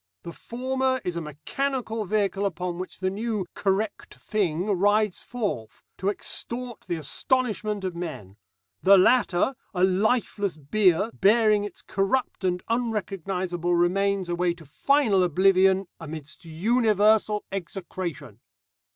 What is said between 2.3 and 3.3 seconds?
upon which the